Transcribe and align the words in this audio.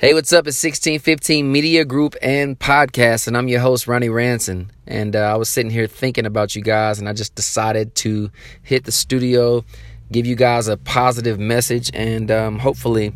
Hey, 0.00 0.14
what's 0.14 0.32
up? 0.32 0.46
It's 0.46 0.64
1615 0.64 1.52
Media 1.52 1.84
Group 1.84 2.16
and 2.22 2.58
Podcast, 2.58 3.26
and 3.26 3.36
I'm 3.36 3.48
your 3.48 3.60
host, 3.60 3.86
Ronnie 3.86 4.08
Ranson. 4.08 4.70
And 4.86 5.14
uh, 5.14 5.34
I 5.34 5.36
was 5.36 5.50
sitting 5.50 5.70
here 5.70 5.86
thinking 5.86 6.24
about 6.24 6.56
you 6.56 6.62
guys, 6.62 6.98
and 6.98 7.06
I 7.06 7.12
just 7.12 7.34
decided 7.34 7.94
to 7.96 8.30
hit 8.62 8.84
the 8.84 8.92
studio, 8.92 9.62
give 10.10 10.24
you 10.24 10.36
guys 10.36 10.68
a 10.68 10.78
positive 10.78 11.38
message, 11.38 11.90
and 11.92 12.30
um, 12.30 12.58
hopefully 12.58 13.12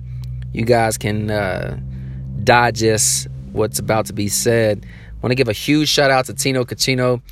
you 0.53 0.67
guys 0.67 0.99
can 0.99 1.31
uh, 1.31 1.81
digest 2.43 3.29
what's 3.53 3.79
about 3.79 4.05
to 4.05 4.13
be 4.13 4.29
said. 4.29 4.85
I 4.85 5.15
want 5.23 5.31
to 5.31 5.37
give 5.37 5.49
a 5.49 5.55
huge 5.55 5.89
shout 5.89 6.11
out 6.11 6.27
to 6.27 6.35
Tino 6.35 6.65
Cochino 6.65 7.23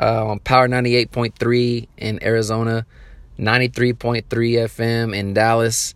uh, 0.00 0.26
on 0.26 0.40
Power 0.40 0.66
98.3 0.66 1.86
in 1.98 2.20
Arizona, 2.24 2.84
93.3 3.38 4.24
FM 4.24 5.16
in 5.16 5.32
Dallas. 5.32 5.94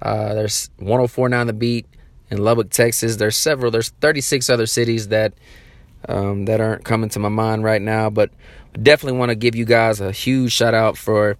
Uh, 0.00 0.34
there's 0.34 0.70
104.9 0.78 1.46
The 1.46 1.52
Beat 1.52 1.86
in 2.32 2.38
Lubbock, 2.38 2.70
Texas. 2.70 3.16
There's 3.16 3.36
several. 3.36 3.70
There's 3.70 3.90
36 3.90 4.48
other 4.48 4.64
cities 4.64 5.08
that 5.08 5.34
um, 6.08 6.46
that 6.46 6.60
aren't 6.60 6.82
coming 6.82 7.10
to 7.10 7.18
my 7.18 7.28
mind 7.28 7.62
right 7.62 7.80
now, 7.80 8.08
but 8.08 8.30
definitely 8.80 9.18
want 9.18 9.28
to 9.28 9.34
give 9.34 9.54
you 9.54 9.66
guys 9.66 10.00
a 10.00 10.10
huge 10.10 10.50
shout 10.50 10.72
out 10.72 10.96
for 10.96 11.36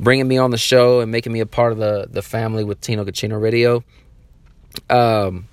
bringing 0.00 0.26
me 0.26 0.38
on 0.38 0.50
the 0.50 0.56
show 0.56 1.00
and 1.00 1.12
making 1.12 1.32
me 1.32 1.40
a 1.40 1.46
part 1.46 1.72
of 1.72 1.78
the 1.78 2.08
the 2.10 2.22
family 2.22 2.64
with 2.64 2.80
Tino 2.80 3.04
Cochino 3.04 3.40
Radio. 3.40 3.84
Um, 4.88 5.48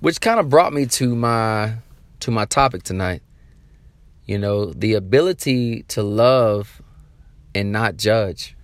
which 0.00 0.22
kind 0.22 0.40
of 0.40 0.48
brought 0.48 0.72
me 0.72 0.86
to 0.86 1.14
my 1.14 1.74
to 2.20 2.30
my 2.30 2.46
topic 2.46 2.84
tonight. 2.84 3.22
You 4.24 4.38
know, 4.38 4.72
the 4.72 4.94
ability 4.94 5.82
to 5.88 6.02
love 6.02 6.80
and 7.54 7.72
not 7.72 7.98
judge. 7.98 8.56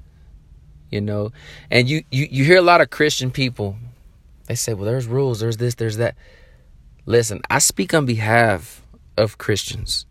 You 0.90 1.02
know, 1.02 1.32
and 1.70 1.86
you 1.86 2.02
you 2.10 2.28
you 2.30 2.44
hear 2.44 2.56
a 2.56 2.62
lot 2.62 2.80
of 2.80 2.88
Christian 2.88 3.30
people 3.30 3.76
they 4.46 4.54
say, 4.54 4.74
well, 4.74 4.84
there's 4.84 5.06
rules, 5.06 5.40
there's 5.40 5.56
this, 5.56 5.74
there's 5.74 5.96
that. 5.96 6.16
Listen, 7.06 7.40
I 7.50 7.58
speak 7.58 7.94
on 7.94 8.06
behalf 8.06 8.82
of 9.16 9.38
Christians. 9.38 10.06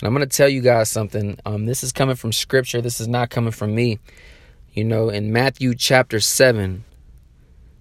And 0.00 0.08
I'm 0.08 0.14
going 0.14 0.28
to 0.28 0.36
tell 0.36 0.48
you 0.48 0.60
guys 0.60 0.88
something. 0.88 1.38
Um, 1.46 1.66
this 1.66 1.84
is 1.84 1.92
coming 1.92 2.16
from 2.16 2.32
scripture. 2.32 2.80
This 2.80 3.00
is 3.00 3.08
not 3.08 3.30
coming 3.30 3.52
from 3.52 3.74
me. 3.74 4.00
You 4.72 4.84
know, 4.84 5.10
in 5.10 5.32
Matthew 5.32 5.74
chapter 5.74 6.18
7, 6.18 6.84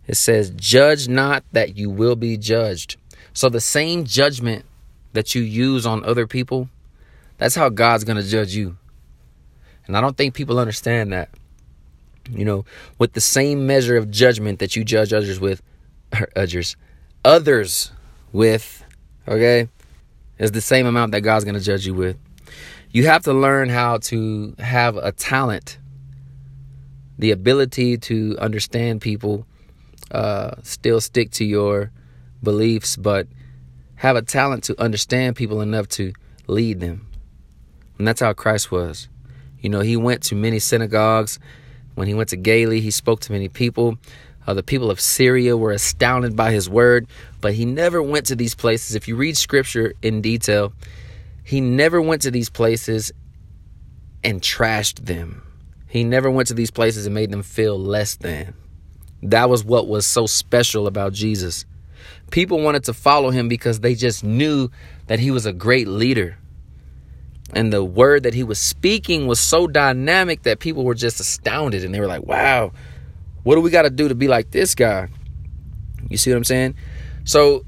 it 0.08 0.16
says, 0.16 0.52
Judge 0.52 1.08
not 1.08 1.44
that 1.52 1.78
you 1.78 1.90
will 1.90 2.16
be 2.16 2.38
judged. 2.38 2.98
So 3.34 3.50
the 3.50 3.62
same 3.62 4.06
judgment 4.06 4.66
that 5.14 5.34
you 5.36 5.42
use 5.42 5.86
on 5.86 6.04
other 6.04 6.28
people, 6.28 6.70
that's 7.38 7.56
how 7.56 7.70
God's 7.70 8.04
going 8.04 8.22
to 8.22 8.28
judge 8.28 8.54
you. 8.54 8.78
And 9.88 9.98
I 9.98 10.02
don't 10.02 10.16
think 10.16 10.34
people 10.34 10.60
understand 10.60 11.12
that. 11.14 11.30
You 12.30 12.46
know, 12.46 12.66
with 12.98 13.14
the 13.14 13.22
same 13.22 13.66
measure 13.68 13.98
of 13.98 14.12
judgment 14.12 14.60
that 14.60 14.76
you 14.76 14.84
judge 14.84 15.12
others 15.12 15.40
with, 15.40 15.62
others, 16.36 16.76
others 17.26 17.92
with, 18.32 18.84
okay, 19.28 19.68
is 20.38 20.52
the 20.52 20.62
same 20.62 20.86
amount 20.86 21.12
that 21.12 21.22
God's 21.22 21.46
going 21.46 21.56
to 21.56 21.62
judge 21.62 21.86
you 21.86 21.94
with. 21.94 22.18
You 22.92 23.06
have 23.08 23.24
to 23.24 23.34
learn 23.34 23.70
how 23.70 23.98
to 24.00 24.56
have 24.60 24.98
a 24.98 25.12
talent, 25.12 25.78
the 27.18 27.32
ability 27.32 27.98
to 27.98 28.38
understand 28.40 29.02
people, 29.02 29.46
uh, 30.12 30.56
still 30.64 31.00
stick 31.00 31.32
to 31.32 31.46
your 31.46 31.92
beliefs, 32.44 32.98
but 32.98 33.28
have 33.96 34.16
a 34.16 34.22
talent 34.22 34.64
to 34.66 34.82
understand 34.82 35.36
people 35.36 35.62
enough 35.62 35.88
to 35.88 36.12
lead 36.48 36.80
them. 36.80 37.08
And 37.98 38.08
that's 38.08 38.20
how 38.20 38.34
Christ 38.34 38.72
was. 38.72 39.08
You 39.60 39.70
know, 39.70 39.82
he 39.82 39.96
went 39.96 40.24
to 40.24 40.36
many 40.36 40.60
synagogues 40.60 41.40
when 41.96 42.08
he 42.08 42.14
went 42.14 42.30
to 42.30 42.38
Galilee, 42.38 42.82
he 42.82 42.92
spoke 42.92 43.22
to 43.22 43.32
many 43.32 43.48
people. 43.48 43.98
Uh, 44.48 44.54
the 44.54 44.64
people 44.64 44.90
of 44.90 45.00
Syria 45.00 45.56
were 45.56 45.72
astounded 45.72 46.36
by 46.36 46.52
his 46.52 46.70
word, 46.70 47.08
but 47.42 47.54
he 47.54 47.66
never 47.66 48.02
went 48.02 48.26
to 48.28 48.36
these 48.36 48.56
places. 48.56 48.96
If 48.96 49.08
you 49.08 49.16
read 49.16 49.38
scripture 49.38 49.94
in 50.02 50.22
detail, 50.22 50.74
he 51.44 51.62
never 51.62 52.02
went 52.02 52.24
to 52.24 52.32
these 52.32 52.50
places 52.50 53.12
and 54.24 54.42
trashed 54.42 55.06
them. 55.06 55.44
He 55.88 56.04
never 56.04 56.32
went 56.32 56.48
to 56.48 56.54
these 56.54 56.72
places 56.72 57.06
and 57.06 57.14
made 57.14 57.32
them 57.32 57.44
feel 57.44 57.78
less 57.78 58.16
than. 58.16 58.54
That 59.24 59.50
was 59.50 59.64
what 59.64 59.88
was 59.88 60.08
so 60.08 60.26
special 60.26 60.88
about 60.88 61.14
Jesus. 61.14 61.66
People 62.32 62.62
wanted 62.62 62.86
to 62.86 62.94
follow 62.94 63.30
him 63.30 63.48
because 63.48 63.82
they 63.82 63.94
just 63.94 64.24
knew 64.24 64.70
that 65.08 65.20
he 65.20 65.30
was 65.30 65.46
a 65.46 65.54
great 65.54 65.88
leader 65.88 66.38
and 67.54 67.72
the 67.72 67.84
word 67.84 68.24
that 68.24 68.34
he 68.34 68.44
was 68.44 68.60
speaking 68.60 69.28
was 69.28 69.40
so 69.40 69.68
dynamic 69.68 70.44
that 70.44 70.60
people 70.60 70.84
were 70.84 70.96
just 70.96 71.20
astounded 71.20 71.84
and 71.84 71.94
they 71.94 72.00
were 72.00 72.08
like, 72.08 72.24
wow, 72.24 72.72
what 73.44 73.56
do 73.56 73.62
we 73.62 73.70
got 73.70 73.82
to 73.84 73.90
do 73.90 74.08
to 74.08 74.16
be 74.16 74.28
like 74.28 74.52
this 74.52 74.76
guy? 74.76 75.10
You 76.10 76.18
see 76.18 76.32
what 76.32 76.38
I'm 76.38 76.44
saying? 76.44 76.76
So 77.24 77.66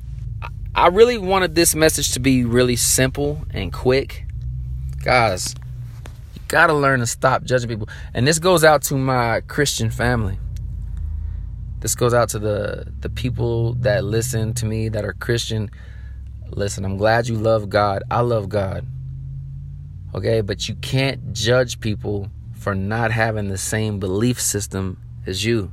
I 0.75 0.87
really 0.87 1.17
wanted 1.17 1.55
this 1.55 1.75
message 1.75 2.11
to 2.13 2.19
be 2.19 2.45
really 2.45 2.75
simple 2.75 3.43
and 3.51 3.71
quick. 3.71 4.25
Guys, 5.03 5.53
you 6.33 6.41
got 6.47 6.67
to 6.67 6.73
learn 6.73 6.99
to 7.01 7.07
stop 7.07 7.43
judging 7.43 7.69
people. 7.69 7.89
And 8.13 8.25
this 8.25 8.39
goes 8.39 8.63
out 8.63 8.83
to 8.83 8.95
my 8.95 9.41
Christian 9.41 9.89
family. 9.91 10.39
This 11.81 11.95
goes 11.95 12.13
out 12.13 12.29
to 12.29 12.39
the 12.39 12.87
the 13.01 13.09
people 13.09 13.73
that 13.75 14.05
listen 14.05 14.53
to 14.53 14.65
me 14.65 14.87
that 14.87 15.03
are 15.03 15.11
Christian. 15.11 15.69
Listen, 16.49 16.85
I'm 16.85 16.95
glad 16.95 17.27
you 17.27 17.35
love 17.35 17.69
God. 17.69 18.03
I 18.09 18.21
love 18.21 18.47
God. 18.47 18.87
Okay, 20.15 20.41
but 20.41 20.69
you 20.69 20.75
can't 20.75 21.33
judge 21.33 21.79
people 21.79 22.29
for 22.53 22.75
not 22.75 23.11
having 23.11 23.47
the 23.47 23.57
same 23.57 23.99
belief 23.99 24.39
system 24.39 25.01
as 25.25 25.43
you. 25.43 25.71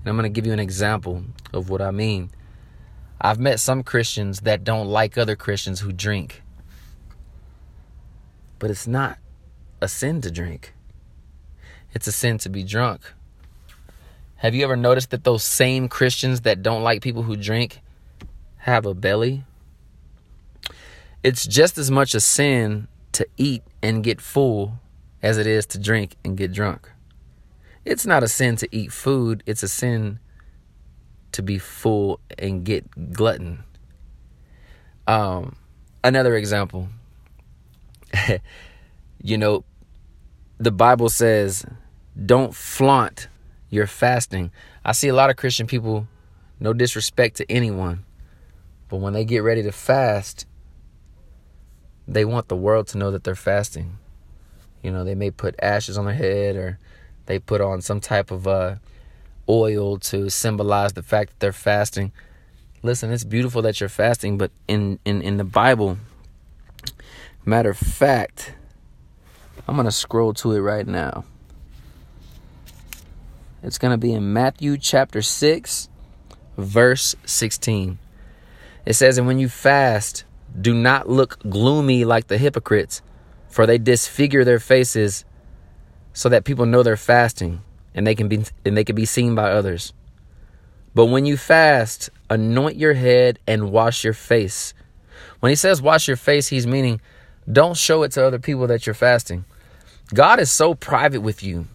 And 0.00 0.08
I'm 0.08 0.16
going 0.16 0.24
to 0.24 0.28
give 0.28 0.46
you 0.46 0.52
an 0.52 0.60
example 0.60 1.24
of 1.52 1.70
what 1.70 1.80
I 1.80 1.90
mean. 1.90 2.30
I've 3.20 3.38
met 3.38 3.58
some 3.58 3.82
Christians 3.82 4.40
that 4.40 4.64
don't 4.64 4.86
like 4.86 5.16
other 5.16 5.34
Christians 5.34 5.80
who 5.80 5.92
drink. 5.92 6.42
But 8.58 8.70
it's 8.70 8.86
not 8.86 9.18
a 9.80 9.88
sin 9.88 10.20
to 10.22 10.30
drink, 10.30 10.74
it's 11.94 12.06
a 12.06 12.12
sin 12.12 12.36
to 12.38 12.50
be 12.50 12.62
drunk. 12.62 13.00
Have 14.36 14.54
you 14.54 14.62
ever 14.64 14.76
noticed 14.76 15.10
that 15.10 15.24
those 15.24 15.42
same 15.42 15.88
Christians 15.88 16.42
that 16.42 16.62
don't 16.62 16.82
like 16.82 17.02
people 17.02 17.22
who 17.22 17.36
drink 17.36 17.80
have 18.58 18.84
a 18.84 18.94
belly? 18.94 19.44
It's 21.22 21.46
just 21.46 21.76
as 21.76 21.90
much 21.90 22.14
a 22.14 22.20
sin 22.20 22.88
to 23.20 23.28
eat 23.36 23.62
and 23.82 24.02
get 24.02 24.18
full 24.18 24.80
as 25.22 25.36
it 25.36 25.46
is 25.46 25.66
to 25.66 25.78
drink 25.78 26.16
and 26.24 26.38
get 26.38 26.52
drunk. 26.52 26.90
It's 27.84 28.06
not 28.06 28.22
a 28.22 28.28
sin 28.28 28.56
to 28.56 28.68
eat 28.74 28.92
food, 28.92 29.42
it's 29.44 29.62
a 29.62 29.68
sin 29.68 30.20
to 31.32 31.42
be 31.42 31.58
full 31.58 32.18
and 32.38 32.64
get 32.64 33.12
glutton. 33.12 33.62
Um, 35.06 35.56
another 36.02 36.34
example. 36.34 36.88
you 39.22 39.36
know, 39.36 39.64
the 40.56 40.72
Bible 40.72 41.10
says, 41.10 41.66
don't 42.24 42.54
flaunt 42.54 43.28
your 43.68 43.86
fasting. 43.86 44.50
I 44.82 44.92
see 44.92 45.08
a 45.08 45.14
lot 45.14 45.28
of 45.28 45.36
Christian 45.36 45.66
people, 45.66 46.08
no 46.58 46.72
disrespect 46.72 47.36
to 47.36 47.52
anyone, 47.52 48.06
but 48.88 48.96
when 48.96 49.12
they 49.12 49.26
get 49.26 49.42
ready 49.42 49.62
to 49.62 49.72
fast, 49.72 50.46
they 52.10 52.24
want 52.24 52.48
the 52.48 52.56
world 52.56 52.88
to 52.88 52.98
know 52.98 53.12
that 53.12 53.22
they're 53.22 53.36
fasting. 53.36 53.96
You 54.82 54.90
know, 54.90 55.04
they 55.04 55.14
may 55.14 55.30
put 55.30 55.54
ashes 55.62 55.96
on 55.96 56.06
their 56.06 56.14
head 56.14 56.56
or 56.56 56.78
they 57.26 57.38
put 57.38 57.60
on 57.60 57.80
some 57.80 58.00
type 58.00 58.32
of 58.32 58.48
uh, 58.48 58.76
oil 59.48 59.96
to 59.98 60.28
symbolize 60.28 60.94
the 60.94 61.04
fact 61.04 61.30
that 61.30 61.40
they're 61.40 61.52
fasting. 61.52 62.10
Listen, 62.82 63.12
it's 63.12 63.22
beautiful 63.22 63.62
that 63.62 63.78
you're 63.78 63.88
fasting, 63.88 64.38
but 64.38 64.50
in, 64.66 64.98
in, 65.04 65.22
in 65.22 65.36
the 65.36 65.44
Bible, 65.44 65.98
matter 67.44 67.70
of 67.70 67.78
fact, 67.78 68.54
I'm 69.68 69.76
going 69.76 69.84
to 69.84 69.92
scroll 69.92 70.34
to 70.34 70.52
it 70.52 70.60
right 70.60 70.86
now. 70.86 71.24
It's 73.62 73.78
going 73.78 73.92
to 73.92 73.98
be 73.98 74.12
in 74.12 74.32
Matthew 74.32 74.78
chapter 74.78 75.22
6, 75.22 75.88
verse 76.56 77.14
16. 77.24 77.98
It 78.84 78.94
says, 78.94 79.16
And 79.16 79.28
when 79.28 79.38
you 79.38 79.48
fast, 79.48 80.24
do 80.58 80.74
not 80.74 81.08
look 81.08 81.38
gloomy 81.48 82.04
like 82.04 82.28
the 82.28 82.38
hypocrites, 82.38 83.02
for 83.48 83.66
they 83.66 83.78
disfigure 83.78 84.44
their 84.44 84.60
faces 84.60 85.24
so 86.12 86.28
that 86.28 86.44
people 86.44 86.66
know 86.66 86.82
they're 86.82 86.96
fasting 86.96 87.62
and 87.94 88.06
they 88.06 88.14
can 88.14 88.28
be 88.28 88.44
and 88.64 88.76
they 88.76 88.84
can 88.84 88.96
be 88.96 89.04
seen 89.04 89.34
by 89.34 89.50
others. 89.50 89.92
But 90.94 91.06
when 91.06 91.24
you 91.24 91.36
fast, 91.36 92.10
anoint 92.28 92.76
your 92.76 92.94
head 92.94 93.38
and 93.46 93.70
wash 93.70 94.04
your 94.04 94.12
face. 94.12 94.74
When 95.40 95.50
he 95.50 95.56
says 95.56 95.80
wash 95.80 96.08
your 96.08 96.16
face, 96.16 96.48
he's 96.48 96.66
meaning 96.66 97.00
don't 97.50 97.76
show 97.76 98.02
it 98.02 98.12
to 98.12 98.24
other 98.24 98.38
people 98.38 98.66
that 98.68 98.86
you're 98.86 98.94
fasting. 98.94 99.44
God 100.12 100.40
is 100.40 100.50
so 100.50 100.74
private 100.74 101.20
with 101.20 101.42
you. 101.42 101.66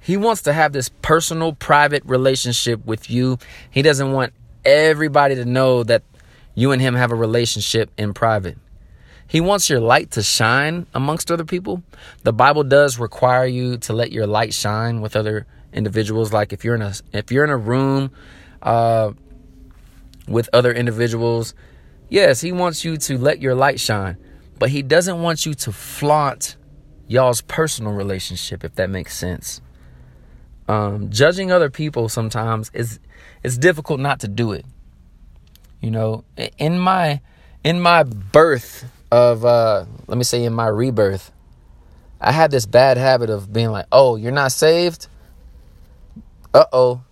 He 0.00 0.16
wants 0.16 0.42
to 0.42 0.52
have 0.52 0.72
this 0.72 0.88
personal, 1.02 1.52
private 1.52 2.04
relationship 2.04 2.84
with 2.86 3.10
you. 3.10 3.38
He 3.70 3.82
doesn't 3.82 4.12
want 4.12 4.32
everybody 4.64 5.34
to 5.34 5.44
know 5.44 5.82
that 5.84 6.02
you 6.58 6.72
and 6.72 6.82
him 6.82 6.96
have 6.96 7.12
a 7.12 7.14
relationship 7.14 7.88
in 7.96 8.12
private. 8.12 8.58
He 9.28 9.40
wants 9.40 9.70
your 9.70 9.78
light 9.78 10.10
to 10.12 10.24
shine 10.24 10.86
amongst 10.92 11.30
other 11.30 11.44
people. 11.44 11.84
The 12.24 12.32
Bible 12.32 12.64
does 12.64 12.98
require 12.98 13.46
you 13.46 13.76
to 13.78 13.92
let 13.92 14.10
your 14.10 14.26
light 14.26 14.52
shine 14.52 15.00
with 15.00 15.14
other 15.14 15.46
individuals. 15.72 16.32
Like 16.32 16.52
if 16.52 16.64
you're 16.64 16.74
in 16.74 16.82
a 16.82 16.94
if 17.12 17.30
you're 17.30 17.44
in 17.44 17.50
a 17.50 17.56
room 17.56 18.10
uh, 18.60 19.12
with 20.26 20.48
other 20.52 20.72
individuals. 20.72 21.54
Yes, 22.08 22.40
he 22.40 22.50
wants 22.50 22.84
you 22.84 22.96
to 22.96 23.18
let 23.18 23.40
your 23.40 23.54
light 23.54 23.78
shine, 23.78 24.16
but 24.58 24.70
he 24.70 24.82
doesn't 24.82 25.22
want 25.22 25.46
you 25.46 25.54
to 25.54 25.70
flaunt 25.70 26.56
y'all's 27.06 27.40
personal 27.42 27.92
relationship, 27.92 28.64
if 28.64 28.74
that 28.74 28.90
makes 28.90 29.16
sense. 29.16 29.60
Um, 30.66 31.08
judging 31.10 31.52
other 31.52 31.70
people 31.70 32.08
sometimes 32.08 32.72
is 32.74 32.98
it's 33.44 33.56
difficult 33.56 34.00
not 34.00 34.18
to 34.20 34.28
do 34.28 34.50
it. 34.50 34.66
You 35.80 35.90
know, 35.90 36.24
in 36.58 36.78
my 36.78 37.20
in 37.64 37.80
my 37.80 38.02
birth 38.02 38.84
of 39.10 39.44
uh 39.44 39.84
let 40.06 40.18
me 40.18 40.24
say 40.24 40.44
in 40.44 40.52
my 40.52 40.66
rebirth, 40.66 41.32
I 42.20 42.32
had 42.32 42.50
this 42.50 42.66
bad 42.66 42.96
habit 42.96 43.30
of 43.30 43.52
being 43.52 43.70
like, 43.70 43.86
"Oh, 43.92 44.16
you're 44.16 44.32
not 44.32 44.52
saved? 44.52 45.06
Uh-oh. 46.52 47.02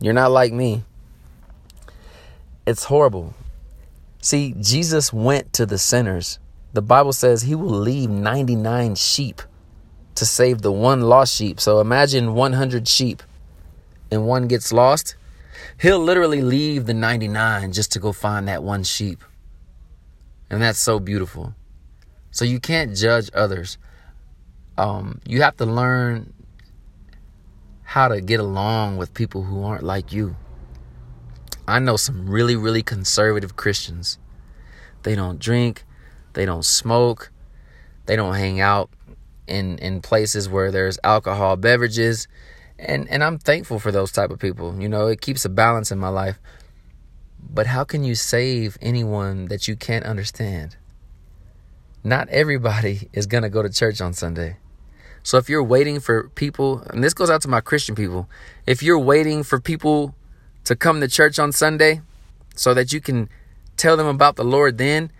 You're 0.00 0.14
not 0.14 0.30
like 0.30 0.52
me." 0.52 0.84
It's 2.66 2.84
horrible. 2.84 3.34
See, 4.22 4.54
Jesus 4.60 5.12
went 5.12 5.52
to 5.54 5.66
the 5.66 5.78
sinners. 5.78 6.38
The 6.72 6.82
Bible 6.82 7.12
says 7.12 7.42
he 7.42 7.54
will 7.54 7.68
leave 7.68 8.10
99 8.10 8.94
sheep 8.94 9.42
to 10.14 10.26
save 10.26 10.62
the 10.62 10.70
one 10.70 11.00
lost 11.00 11.34
sheep. 11.34 11.58
So 11.58 11.80
imagine 11.80 12.34
100 12.34 12.86
sheep 12.86 13.22
and 14.10 14.26
one 14.26 14.46
gets 14.46 14.72
lost. 14.72 15.16
He'll 15.80 15.98
literally 15.98 16.42
leave 16.42 16.86
the 16.86 16.94
99 16.94 17.72
just 17.72 17.92
to 17.92 17.98
go 17.98 18.12
find 18.12 18.48
that 18.48 18.62
one 18.62 18.84
sheep. 18.84 19.22
And 20.48 20.60
that's 20.60 20.78
so 20.78 20.98
beautiful. 20.98 21.54
So 22.30 22.44
you 22.44 22.60
can't 22.60 22.96
judge 22.96 23.30
others. 23.34 23.78
Um, 24.76 25.20
you 25.26 25.42
have 25.42 25.56
to 25.58 25.66
learn 25.66 26.32
how 27.82 28.08
to 28.08 28.20
get 28.20 28.40
along 28.40 28.96
with 28.96 29.14
people 29.14 29.42
who 29.42 29.64
aren't 29.64 29.82
like 29.82 30.12
you. 30.12 30.36
I 31.66 31.78
know 31.78 31.96
some 31.96 32.28
really, 32.28 32.56
really 32.56 32.82
conservative 32.82 33.56
Christians. 33.56 34.18
They 35.02 35.14
don't 35.14 35.38
drink, 35.38 35.84
they 36.32 36.44
don't 36.44 36.64
smoke, 36.64 37.30
they 38.06 38.16
don't 38.16 38.34
hang 38.34 38.60
out 38.60 38.90
in 39.46 39.78
in 39.78 40.00
places 40.00 40.48
where 40.48 40.70
there's 40.70 40.98
alcohol 41.04 41.56
beverages. 41.56 42.28
And 42.80 43.08
and 43.08 43.22
I'm 43.22 43.38
thankful 43.38 43.78
for 43.78 43.92
those 43.92 44.10
type 44.10 44.30
of 44.30 44.38
people. 44.38 44.80
You 44.80 44.88
know, 44.88 45.06
it 45.06 45.20
keeps 45.20 45.44
a 45.44 45.48
balance 45.48 45.92
in 45.92 45.98
my 45.98 46.08
life. 46.08 46.38
But 47.52 47.66
how 47.66 47.84
can 47.84 48.04
you 48.04 48.14
save 48.14 48.78
anyone 48.80 49.46
that 49.46 49.68
you 49.68 49.76
can't 49.76 50.04
understand? 50.04 50.76
Not 52.02 52.28
everybody 52.28 53.08
is 53.12 53.26
going 53.26 53.42
to 53.42 53.48
go 53.48 53.62
to 53.62 53.68
church 53.68 54.00
on 54.00 54.12
Sunday. 54.12 54.56
So 55.22 55.36
if 55.36 55.48
you're 55.48 55.62
waiting 55.62 56.00
for 56.00 56.28
people, 56.30 56.80
and 56.88 57.04
this 57.04 57.12
goes 57.12 57.28
out 57.28 57.42
to 57.42 57.48
my 57.48 57.60
Christian 57.60 57.94
people, 57.94 58.28
if 58.66 58.82
you're 58.82 58.98
waiting 58.98 59.42
for 59.42 59.60
people 59.60 60.14
to 60.64 60.74
come 60.74 61.00
to 61.00 61.08
church 61.08 61.38
on 61.38 61.52
Sunday 61.52 62.00
so 62.54 62.72
that 62.72 62.92
you 62.92 63.00
can 63.00 63.28
tell 63.76 63.96
them 63.96 64.06
about 64.06 64.36
the 64.36 64.44
Lord 64.44 64.78
then, 64.78 65.10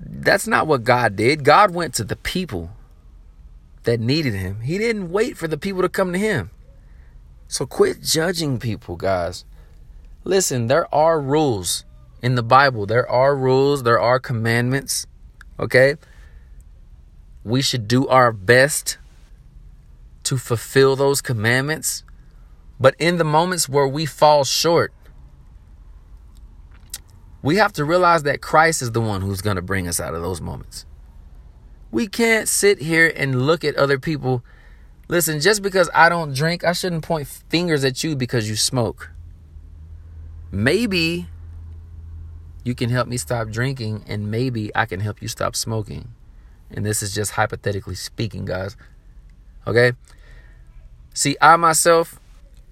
that's 0.00 0.46
not 0.46 0.66
what 0.66 0.84
God 0.84 1.16
did. 1.16 1.44
God 1.44 1.72
went 1.72 1.94
to 1.94 2.04
the 2.04 2.16
people 2.16 2.70
that 3.84 4.00
needed 4.00 4.34
him. 4.34 4.60
He 4.60 4.78
didn't 4.78 5.10
wait 5.10 5.36
for 5.36 5.48
the 5.48 5.58
people 5.58 5.82
to 5.82 5.88
come 5.88 6.12
to 6.12 6.18
him. 6.18 6.50
So 7.48 7.66
quit 7.66 8.02
judging 8.02 8.58
people, 8.58 8.96
guys. 8.96 9.44
Listen, 10.24 10.66
there 10.66 10.92
are 10.94 11.20
rules 11.20 11.84
in 12.22 12.34
the 12.34 12.42
Bible. 12.42 12.86
There 12.86 13.08
are 13.08 13.36
rules, 13.36 13.82
there 13.82 14.00
are 14.00 14.18
commandments, 14.18 15.06
okay? 15.58 15.96
We 17.44 17.60
should 17.62 17.86
do 17.86 18.08
our 18.08 18.32
best 18.32 18.98
to 20.24 20.38
fulfill 20.38 20.96
those 20.96 21.20
commandments 21.20 22.04
but 22.78 22.94
in 22.98 23.18
the 23.18 23.24
moments 23.24 23.68
where 23.68 23.86
we 23.86 24.06
fall 24.06 24.44
short, 24.44 24.92
we 27.42 27.56
have 27.56 27.72
to 27.74 27.84
realize 27.84 28.22
that 28.24 28.40
Christ 28.40 28.82
is 28.82 28.92
the 28.92 29.00
one 29.00 29.20
who's 29.20 29.42
going 29.42 29.56
to 29.56 29.62
bring 29.62 29.86
us 29.86 30.00
out 30.00 30.14
of 30.14 30.22
those 30.22 30.40
moments. 30.40 30.86
We 31.94 32.08
can't 32.08 32.48
sit 32.48 32.80
here 32.80 33.12
and 33.14 33.46
look 33.46 33.62
at 33.62 33.76
other 33.76 34.00
people. 34.00 34.42
Listen, 35.06 35.38
just 35.38 35.62
because 35.62 35.88
I 35.94 36.08
don't 36.08 36.34
drink, 36.34 36.64
I 36.64 36.72
shouldn't 36.72 37.04
point 37.04 37.28
fingers 37.28 37.84
at 37.84 38.02
you 38.02 38.16
because 38.16 38.50
you 38.50 38.56
smoke. 38.56 39.12
Maybe 40.50 41.28
you 42.64 42.74
can 42.74 42.90
help 42.90 43.06
me 43.06 43.16
stop 43.16 43.48
drinking, 43.50 44.02
and 44.08 44.28
maybe 44.28 44.74
I 44.74 44.86
can 44.86 44.98
help 44.98 45.22
you 45.22 45.28
stop 45.28 45.54
smoking. 45.54 46.08
And 46.68 46.84
this 46.84 47.00
is 47.00 47.14
just 47.14 47.30
hypothetically 47.30 47.94
speaking, 47.94 48.44
guys. 48.44 48.76
Okay? 49.64 49.92
See, 51.14 51.36
I 51.40 51.54
myself, 51.54 52.18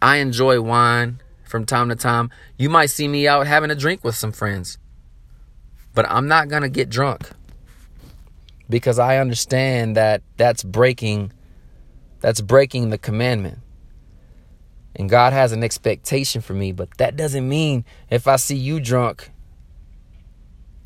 I 0.02 0.16
enjoy 0.16 0.60
wine 0.60 1.20
from 1.44 1.64
time 1.64 1.90
to 1.90 1.94
time. 1.94 2.28
You 2.58 2.68
might 2.68 2.90
see 2.90 3.06
me 3.06 3.28
out 3.28 3.46
having 3.46 3.70
a 3.70 3.76
drink 3.76 4.02
with 4.02 4.16
some 4.16 4.32
friends, 4.32 4.78
but 5.94 6.10
I'm 6.10 6.26
not 6.26 6.48
going 6.48 6.62
to 6.62 6.68
get 6.68 6.90
drunk 6.90 7.30
because 8.72 8.98
I 8.98 9.18
understand 9.18 9.96
that 9.96 10.22
that's 10.38 10.64
breaking 10.64 11.30
that's 12.20 12.40
breaking 12.40 12.88
the 12.88 12.98
commandment. 12.98 13.58
And 14.96 15.10
God 15.10 15.32
has 15.32 15.52
an 15.52 15.62
expectation 15.62 16.40
for 16.40 16.54
me, 16.54 16.72
but 16.72 16.88
that 16.98 17.16
doesn't 17.16 17.46
mean 17.46 17.84
if 18.10 18.26
I 18.26 18.36
see 18.36 18.56
you 18.56 18.80
drunk 18.80 19.30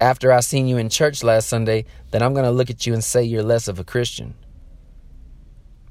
after 0.01 0.33
I 0.33 0.41
seen 0.41 0.67
you 0.67 0.79
in 0.79 0.89
church 0.89 1.23
last 1.23 1.49
Sunday 1.49 1.85
that 2.11 2.23
I'm 2.23 2.33
going 2.33 2.45
to 2.45 2.51
look 2.51 2.71
at 2.71 2.87
you 2.87 2.93
and 2.93 3.05
say 3.05 3.23
you're 3.23 3.43
less 3.43 3.69
of 3.69 3.79
a 3.79 3.85
Christian 3.85 4.35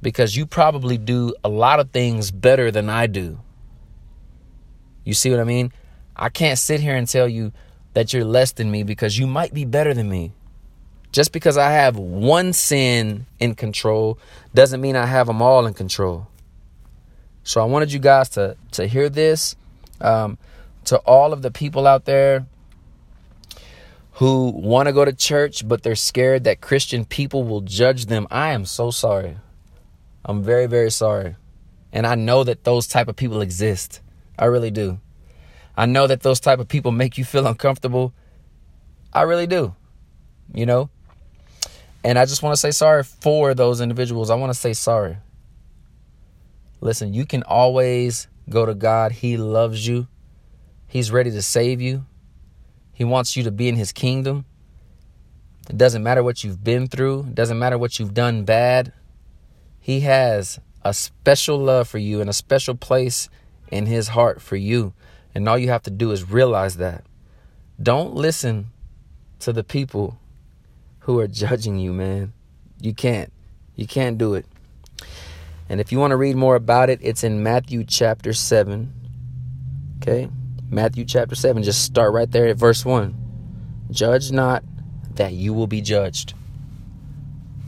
because 0.01 0.35
you 0.35 0.45
probably 0.45 0.97
do 0.97 1.33
a 1.43 1.49
lot 1.49 1.79
of 1.79 1.91
things 1.91 2.31
better 2.31 2.71
than 2.71 2.89
I 2.89 3.07
do. 3.07 3.39
You 5.03 5.13
see 5.13 5.29
what 5.29 5.39
I 5.39 5.45
mean? 5.45 5.71
I 6.15 6.29
can't 6.29 6.59
sit 6.59 6.81
here 6.81 6.95
and 6.95 7.07
tell 7.07 7.27
you 7.27 7.53
that 7.93 8.13
you're 8.13 8.25
less 8.25 8.51
than 8.51 8.69
me 8.69 8.83
because 8.83 9.17
you 9.17 9.27
might 9.27 9.53
be 9.53 9.63
better 9.63 9.93
than 9.93 10.09
me. 10.09 10.33
Just 11.15 11.31
because 11.31 11.55
I 11.57 11.71
have 11.71 11.95
one 11.95 12.51
sin 12.51 13.25
in 13.39 13.55
control 13.55 14.19
doesn't 14.53 14.81
mean 14.81 14.97
I 14.97 15.05
have 15.05 15.27
them 15.27 15.41
all 15.41 15.65
in 15.65 15.73
control. 15.73 16.27
So 17.45 17.61
I 17.61 17.63
wanted 17.63 17.93
you 17.93 17.99
guys 17.99 18.27
to 18.31 18.57
to 18.73 18.85
hear 18.85 19.07
this. 19.07 19.55
Um, 20.01 20.37
to 20.83 20.97
all 20.97 21.31
of 21.31 21.41
the 21.41 21.51
people 21.51 21.87
out 21.87 22.03
there 22.03 22.47
who 24.15 24.49
want 24.49 24.89
to 24.89 24.91
go 24.91 25.05
to 25.05 25.13
church 25.13 25.65
but 25.65 25.83
they're 25.83 25.95
scared 25.95 26.43
that 26.43 26.59
Christian 26.59 27.05
people 27.05 27.45
will 27.45 27.61
judge 27.61 28.07
them, 28.07 28.27
I 28.29 28.51
am 28.51 28.65
so 28.65 28.91
sorry. 28.91 29.37
I'm 30.25 30.43
very, 30.43 30.67
very 30.67 30.91
sorry. 30.91 31.37
And 31.93 32.05
I 32.05 32.15
know 32.15 32.43
that 32.43 32.65
those 32.65 32.87
type 32.87 33.07
of 33.07 33.15
people 33.15 33.39
exist. 33.39 34.01
I 34.37 34.45
really 34.45 34.69
do. 34.69 34.99
I 35.77 35.85
know 35.85 36.07
that 36.07 36.23
those 36.23 36.41
type 36.41 36.59
of 36.59 36.67
people 36.67 36.91
make 36.91 37.17
you 37.17 37.23
feel 37.23 37.47
uncomfortable. 37.47 38.13
I 39.13 39.21
really 39.21 39.47
do. 39.47 39.75
You 40.53 40.65
know? 40.65 40.89
And 42.05 42.19
I 42.19 42.25
just 42.25 42.43
want 42.43 42.53
to 42.53 42.61
say 42.61 42.69
sorry 42.69 43.01
for 43.01 43.55
those 43.55 43.81
individuals. 43.81 44.29
I 44.29 44.35
want 44.35 44.53
to 44.53 44.59
say 44.59 44.73
sorry. 44.73 45.17
Listen, 46.79 47.15
you 47.15 47.25
can 47.25 47.41
always 47.41 48.27
go 48.47 48.63
to 48.63 48.75
God. 48.75 49.11
He 49.11 49.37
loves 49.37 49.87
you. 49.87 50.07
He's 50.85 51.09
ready 51.09 51.31
to 51.31 51.41
save 51.41 51.81
you. 51.81 52.05
He 52.93 53.03
wants 53.03 53.35
you 53.35 53.41
to 53.41 53.51
be 53.51 53.67
in 53.67 53.75
his 53.75 53.91
kingdom. 53.91 54.45
It 55.67 55.79
doesn't 55.79 56.03
matter 56.03 56.21
what 56.21 56.43
you've 56.43 56.63
been 56.63 56.85
through. 56.85 57.21
It 57.21 57.33
doesn't 57.33 57.57
matter 57.57 57.79
what 57.79 57.97
you've 57.97 58.13
done 58.13 58.45
bad. 58.45 58.93
He 59.79 60.01
has 60.01 60.59
a 60.83 60.93
special 60.93 61.57
love 61.57 61.87
for 61.87 61.97
you 61.97 62.21
and 62.21 62.29
a 62.29 62.33
special 62.33 62.75
place 62.75 63.29
in 63.71 63.87
his 63.87 64.09
heart 64.09 64.43
for 64.43 64.57
you. 64.57 64.93
And 65.33 65.49
all 65.49 65.57
you 65.57 65.69
have 65.69 65.81
to 65.81 65.91
do 65.91 66.11
is 66.11 66.29
realize 66.29 66.77
that. 66.77 67.03
Don't 67.81 68.13
listen 68.13 68.67
to 69.39 69.51
the 69.51 69.63
people 69.63 70.19
who 71.05 71.19
are 71.19 71.27
judging 71.27 71.77
you, 71.77 71.93
man. 71.93 72.33
You 72.81 72.91
can't. 72.91 73.31
You 73.75 73.85
can't 73.85 74.17
do 74.17 74.33
it. 74.33 74.47
And 75.69 75.79
if 75.79 75.91
you 75.91 75.99
want 75.99 76.11
to 76.11 76.17
read 76.17 76.35
more 76.35 76.55
about 76.55 76.89
it, 76.89 76.99
it's 77.03 77.23
in 77.23 77.43
Matthew 77.43 77.83
chapter 77.83 78.33
7. 78.33 78.91
Okay? 80.01 80.29
Matthew 80.71 81.05
chapter 81.05 81.35
7. 81.35 81.61
Just 81.61 81.83
start 81.83 82.11
right 82.11 82.29
there 82.31 82.47
at 82.47 82.57
verse 82.57 82.83
1. 82.83 83.15
Judge 83.91 84.31
not 84.31 84.63
that 85.13 85.33
you 85.33 85.53
will 85.53 85.67
be 85.67 85.79
judged. 85.79 86.33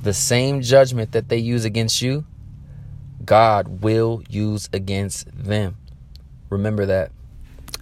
The 0.02 0.14
same 0.14 0.62
judgment 0.62 1.12
that 1.12 1.30
they 1.30 1.38
use 1.38 1.64
against 1.64 2.02
you, 2.02 2.26
God 3.24 3.84
will 3.84 4.24
use 4.28 4.68
against 4.74 5.28
them. 5.32 5.78
Remember 6.50 6.88
that. 6.88 7.12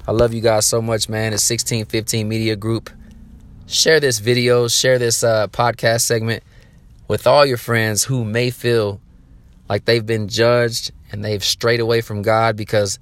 I 0.05 0.11
love 0.11 0.33
you 0.33 0.41
guys 0.41 0.65
so 0.65 0.81
much, 0.81 1.07
man. 1.07 1.31
It's 1.31 1.49
1615 1.49 2.27
Media 2.27 2.57
Group. 2.57 2.89
Share 3.67 3.99
this 3.99 4.19
video, 4.19 4.67
share 4.67 4.99
this 4.99 5.23
uh, 5.23 5.47
podcast 5.47 6.01
segment 6.01 6.43
with 7.07 7.25
all 7.25 7.47
your 7.47 7.57
friends 7.57 8.03
who 8.03 8.23
may 8.23 8.51
feel 8.51 9.01
like 9.67 9.85
they've 9.85 10.05
been 10.05 10.27
judged 10.27 10.91
and 11.11 11.25
they've 11.25 11.43
strayed 11.43 11.79
away 11.79 12.01
from 12.01 12.21
God 12.21 12.55
because 12.55 12.99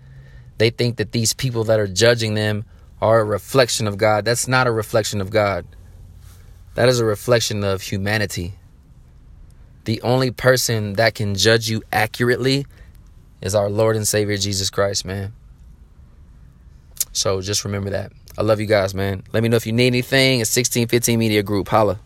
they 0.60 0.70
think 0.70 0.96
that 0.96 1.12
these 1.12 1.34
people 1.34 1.66
that 1.66 1.82
are 1.82 1.88
judging 1.88 2.36
them 2.36 2.64
are 3.02 3.20
a 3.20 3.26
reflection 3.26 3.88
of 3.88 3.98
God. 3.98 4.24
That's 4.24 4.48
not 4.48 4.66
a 4.66 4.72
reflection 4.72 5.20
of 5.20 5.30
God. 5.30 5.66
That 6.76 6.88
is 6.88 7.02
a 7.02 7.06
reflection 7.06 7.66
of 7.66 7.82
humanity. 7.82 8.54
The 9.84 10.02
only 10.02 10.32
person 10.32 10.94
that 10.94 11.14
can 11.14 11.36
judge 11.36 11.70
you 11.70 11.84
accurately 11.92 12.66
is 13.42 13.54
our 13.54 13.70
Lord 13.70 13.98
and 13.98 14.08
Savior 14.08 14.38
Jesus 14.38 14.70
Christ, 14.70 15.04
man. 15.04 15.34
So 17.12 17.42
just 17.42 17.66
remember 17.66 17.90
that. 17.90 18.14
I 18.38 18.42
love 18.42 18.60
you 18.60 18.66
guys, 18.66 18.96
man. 18.96 19.24
Let 19.32 19.44
me 19.44 19.50
know 19.50 19.58
if 19.58 19.68
you 19.68 19.74
need 19.74 19.88
anything. 19.88 20.40
It's 20.40 20.56
1615 20.56 21.20
Media 21.20 21.44
Group. 21.44 21.68
Holla. 21.68 22.00